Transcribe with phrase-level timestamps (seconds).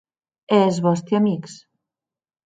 [0.55, 1.53] E es vòsti amics?